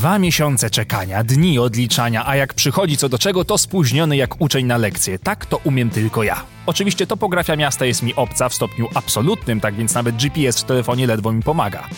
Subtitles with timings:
[0.00, 4.66] Dwa miesiące czekania, dni odliczania, a jak przychodzi co do czego, to spóźniony jak uczeń
[4.66, 5.18] na lekcję.
[5.18, 6.42] Tak to umiem tylko ja.
[6.66, 11.06] Oczywiście topografia miasta jest mi obca w stopniu absolutnym, tak więc nawet GPS w telefonie
[11.06, 11.88] ledwo mi pomaga.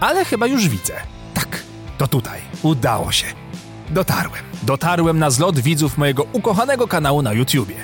[0.00, 0.94] Ale chyba już widzę.
[1.34, 1.62] Tak,
[1.98, 2.40] to tutaj.
[2.62, 3.26] Udało się.
[3.90, 4.42] Dotarłem.
[4.62, 7.76] Dotarłem na zlot widzów mojego ukochanego kanału na YouTubie.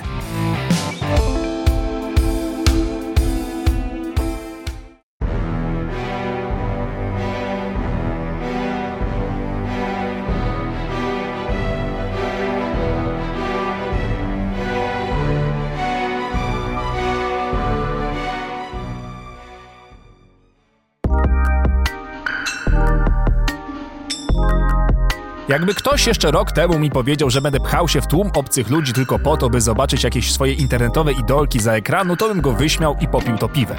[25.49, 28.93] Jakby ktoś jeszcze rok temu mi powiedział, że będę pchał się w tłum obcych ludzi
[28.93, 32.95] tylko po to, by zobaczyć jakieś swoje internetowe idolki za ekranu, to bym go wyśmiał
[33.01, 33.77] i popił to piwem.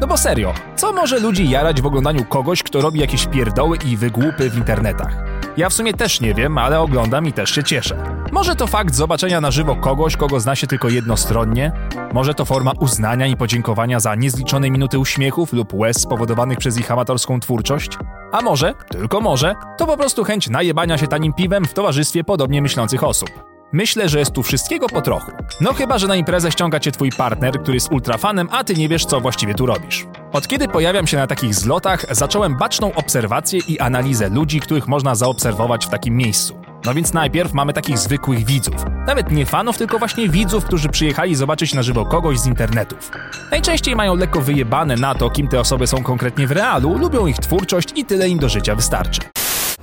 [0.00, 3.96] No bo serio, co może ludzi jarać w oglądaniu kogoś, kto robi jakieś pierdoły i
[3.96, 5.16] wygłupy w internetach?
[5.56, 7.96] Ja w sumie też nie wiem, ale oglądam i też się cieszę.
[8.32, 11.72] Może to fakt zobaczenia na żywo kogoś, kogo zna się tylko jednostronnie?
[12.12, 16.90] Może to forma uznania i podziękowania za niezliczone minuty uśmiechów lub łez spowodowanych przez ich
[16.90, 17.98] amatorską twórczość?
[18.32, 22.62] A może, tylko może, to po prostu chęć najebania się tanim piwem w towarzystwie podobnie
[22.62, 23.30] myślących osób.
[23.72, 25.32] Myślę, że jest tu wszystkiego po trochu.
[25.60, 28.88] No chyba, że na imprezę ściąga cię twój partner, który jest ultrafanem, a ty nie
[28.88, 30.06] wiesz, co właściwie tu robisz.
[30.32, 35.14] Od kiedy pojawiam się na takich zlotach, zacząłem baczną obserwację i analizę ludzi, których można
[35.14, 36.61] zaobserwować w takim miejscu.
[36.84, 38.74] No więc najpierw mamy takich zwykłych widzów.
[39.06, 43.10] Nawet nie fanów, tylko właśnie widzów, którzy przyjechali zobaczyć na żywo kogoś z internetów.
[43.50, 47.36] Najczęściej mają lekko wyjebane na to, kim te osoby są konkretnie w realu, lubią ich
[47.36, 49.20] twórczość i tyle im do życia wystarczy.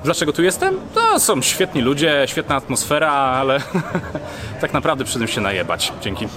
[0.03, 0.75] Dlaczego tu jestem?
[0.93, 3.61] To są świetni ludzie, świetna atmosfera, ale
[4.61, 5.93] tak naprawdę przy tym się najebać.
[6.01, 6.27] Dzięki.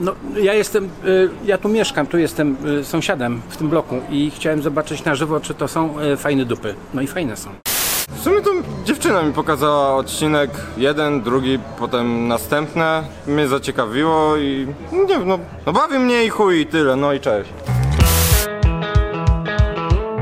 [0.00, 4.30] No, ja jestem, y, ja tu mieszkam, tu jestem y, sąsiadem w tym bloku i
[4.30, 6.74] chciałem zobaczyć na żywo, czy to są y, fajne dupy.
[6.94, 7.67] No i fajne są.
[8.08, 8.50] W sumie to
[8.84, 13.02] dziewczyna mi pokazała odcinek jeden, drugi, potem następne.
[13.26, 17.20] Mnie zaciekawiło i nie wiem, no, no bawi mnie i chuj i tyle, no i
[17.20, 17.50] cześć.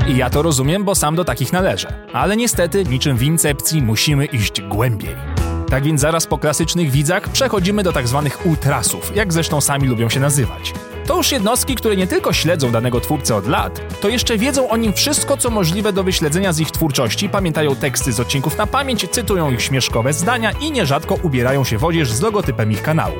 [0.07, 1.93] I ja to rozumiem, bo sam do takich należę.
[2.13, 5.15] Ale niestety, niczym w incepcji, musimy iść głębiej.
[5.69, 10.09] Tak więc zaraz po klasycznych widzach przechodzimy do tak zwanych ultrasów, jak zresztą sami lubią
[10.09, 10.73] się nazywać.
[11.07, 14.77] To już jednostki, które nie tylko śledzą danego twórcę od lat, to jeszcze wiedzą o
[14.77, 19.09] nim wszystko, co możliwe do wyśledzenia z ich twórczości, pamiętają teksty z odcinków na pamięć,
[19.11, 23.15] cytują ich śmieszkowe zdania i nierzadko ubierają się w odzież z logotypem ich kanału.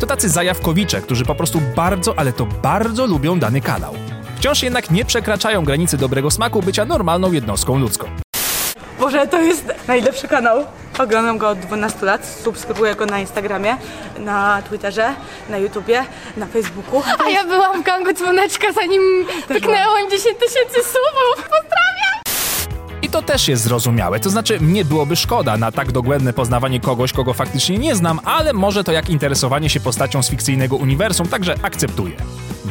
[0.00, 3.94] To tacy zajawkowicze, którzy po prostu bardzo, ale to bardzo lubią dany kanał.
[4.36, 8.06] Wciąż jednak nie przekraczają granicy dobrego smaku bycia normalną jednostką ludzką.
[9.00, 10.64] Boże, to jest najlepszy kanał.
[10.98, 13.76] Oglądam go od 12 lat, subskrybuję go na Instagramie,
[14.18, 15.14] na Twitterze,
[15.48, 16.04] na YouTubie,
[16.36, 17.02] na Facebooku.
[17.26, 19.02] A ja byłam w gangu dzwoneczka, zanim
[19.48, 21.34] pyknęło im 10 tysięcy subów.
[21.36, 22.22] Pozdrawiam!
[23.02, 27.12] I to też jest zrozumiałe, to znaczy mnie byłoby szkoda na tak dogłębne poznawanie kogoś,
[27.12, 31.54] kogo faktycznie nie znam, ale może to jak interesowanie się postacią z fikcyjnego uniwersum, także
[31.62, 32.16] akceptuję.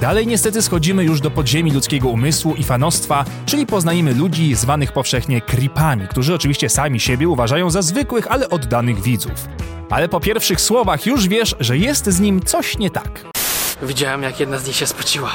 [0.02, 5.42] Dalej niestety schodzimy już do podziemi ludzkiego umysłu i fanostwa, czyli poznajemy ludzi zwanych powszechnie
[5.42, 9.48] creepami, którzy oczywiście sami siebie uważają za zwykłych, ale oddanych widzów.
[9.90, 13.22] Ale po pierwszych słowach już wiesz, że jest z nim coś nie tak.
[13.82, 15.32] Widziałem, jak jedna z nich się spociła.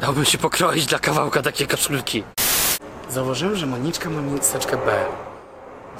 [0.00, 2.22] Dałbym się pokroić dla kawałka takiej koszulki.
[3.10, 5.04] Zauważyłem, że Moniczka ma miseczkę B.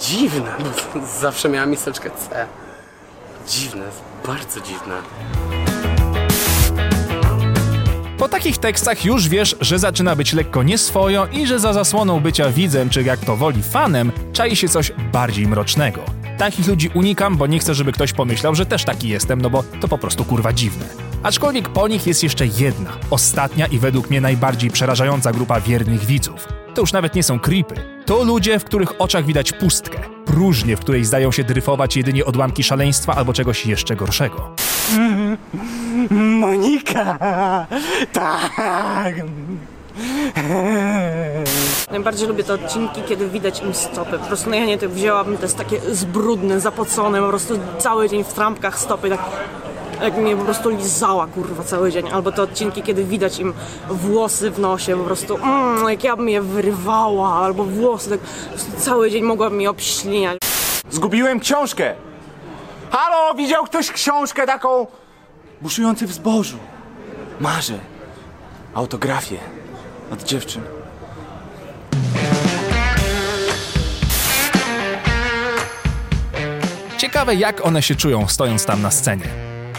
[0.00, 2.46] Dziwne, bo zawsze miała miseczkę C.
[3.48, 3.84] Dziwne,
[4.26, 4.94] bardzo dziwne.
[8.26, 12.50] Po takich tekstach już wiesz, że zaczyna być lekko nieswojo i że za zasłoną bycia
[12.50, 16.00] widzem, czy jak to woli fanem, czai się coś bardziej mrocznego.
[16.38, 19.62] Takich ludzi unikam, bo nie chcę, żeby ktoś pomyślał, że też taki jestem, no bo
[19.80, 20.86] to po prostu kurwa dziwne.
[21.22, 26.48] Aczkolwiek po nich jest jeszcze jedna, ostatnia i według mnie najbardziej przerażająca grupa wiernych widzów.
[26.74, 27.74] To już nawet nie są creepy.
[28.06, 32.62] To ludzie, w których oczach widać pustkę, próżnię, w której zdają się dryfować jedynie odłamki
[32.62, 34.54] szaleństwa albo czegoś jeszcze gorszego.
[36.10, 37.18] Monika!
[38.12, 39.14] Tak!
[41.90, 44.18] Najbardziej lubię te odcinki, kiedy widać im stopy.
[44.18, 48.08] Po prostu no ja nie to wzięłabym, to jest takie zbrudne, zapocone, po prostu cały
[48.08, 49.20] dzień w trampkach stopy, tak
[50.02, 52.08] jak mnie po prostu lizała, kurwa, cały dzień.
[52.12, 53.54] Albo te odcinki, kiedy widać im
[53.90, 58.48] włosy w nosie, po prostu, mm, jak ja bym je wyrywała, albo włosy, tak po
[58.48, 60.38] prostu cały dzień mogłabym je obśliniać.
[60.90, 61.94] Zgubiłem książkę!
[62.90, 64.86] Halo, widział ktoś książkę taką?
[65.66, 66.56] Buszujący w zbożu.
[67.40, 67.78] Marzę.
[68.74, 69.36] Autografię.
[70.10, 70.62] Od dziewczyn.
[76.98, 79.24] Ciekawe, jak one się czują stojąc tam na scenie.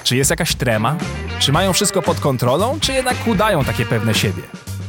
[0.04, 0.96] Czy jest jakaś trema?
[1.40, 4.44] Czy mają wszystko pod kontrolą, czy jednak udają takie pewne siebie?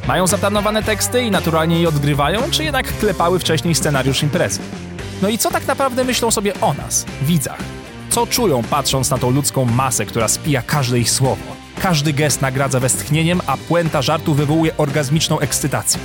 [0.08, 4.60] Mają zaplanowane teksty i naturalnie je odgrywają, czy jednak klepały wcześniej scenariusz imprezy?
[5.22, 7.77] No i co tak naprawdę myślą sobie o nas, widzach?
[8.18, 11.42] Co czują patrząc na tą ludzką masę, która spija każde ich słowo?
[11.82, 16.00] Każdy gest nagradza westchnieniem, a puenta żartu wywołuje orgazmiczną ekscytację.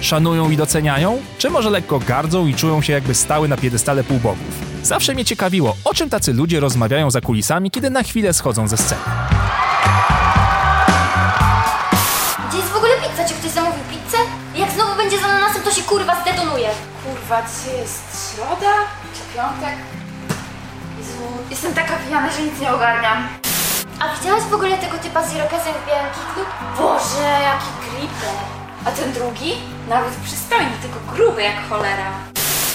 [0.00, 1.22] Szanują i doceniają?
[1.38, 4.64] Czy może lekko gardzą i czują się jakby stały na piedestale półbogów?
[4.82, 8.76] Zawsze mnie ciekawiło, o czym tacy ludzie rozmawiają za kulisami, kiedy na chwilę schodzą ze
[8.76, 9.00] sceny.
[12.48, 13.28] Gdzie jest w ogóle pizza?
[13.28, 14.18] Czy ktoś zamówił pizzę?
[14.56, 16.68] Jak znowu będzie z ananasem, to się kurwa zdetonuje.
[17.04, 18.72] Kurwa, dzisiaj jest środa
[19.14, 20.03] czy piątek?
[21.04, 23.28] Jezu, jestem taka pijana, że nic nie ogarniam.
[24.00, 26.42] A widziałaś w ogóle tego typa z irokezem w białym kitlu?
[26.78, 28.36] Boże, jaki creeper.
[28.86, 29.50] A ten drugi?
[29.88, 32.10] Nawet przystojny, tylko gruby jak cholera.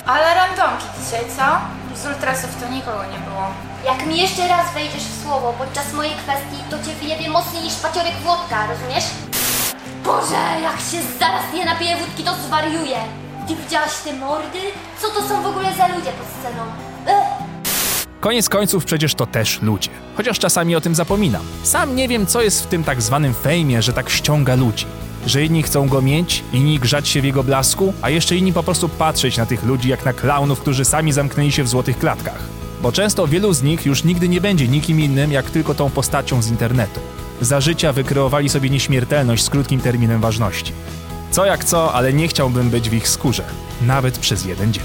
[0.06, 1.46] Ale randomki dzisiaj, co?
[2.02, 3.46] Z ultrasów to nikogo nie było.
[3.86, 7.76] Jak mi jeszcze raz wejdziesz w słowo podczas mojej kwestii, to cię wyjebie mocniej niż
[7.76, 9.06] paciorek włodka, rozumiesz?
[10.04, 12.98] Boże, jak się zaraz nie napiję wódki, to zwariuję.
[13.48, 14.60] Ty widziałaś te mordy?
[15.02, 16.89] Co to są w ogóle za ludzie pod sceną?
[18.20, 19.90] Koniec końców przecież to też ludzie.
[20.16, 21.42] Chociaż czasami o tym zapominam.
[21.64, 24.86] Sam nie wiem, co jest w tym tak zwanym fejmie, że tak ściąga ludzi.
[25.26, 28.64] Że jedni chcą go mieć, inni grzać się w jego blasku, a jeszcze inni po
[28.64, 32.44] prostu patrzeć na tych ludzi jak na klaunów, którzy sami zamknęli się w złotych klatkach.
[32.82, 36.42] Bo często wielu z nich już nigdy nie będzie nikim innym, jak tylko tą postacią
[36.42, 37.00] z internetu.
[37.42, 40.74] Za życia wykreowali sobie nieśmiertelność z krótkim terminem ważności.
[41.32, 43.44] Co jak co, ale nie chciałbym być w ich skórze.
[43.82, 44.84] Nawet przez jeden dzień.